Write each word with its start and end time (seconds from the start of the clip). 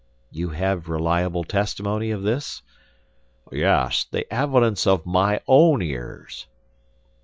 "You 0.31 0.49
have 0.49 0.89
reliable 0.89 1.43
testimony 1.43 2.09
of 2.09 2.23
this?" 2.23 2.63
"Yes, 3.51 4.03
the 4.09 4.25
evidence 4.33 4.87
of 4.87 5.05
my 5.05 5.41
own 5.47 5.83
ears." 5.83 6.47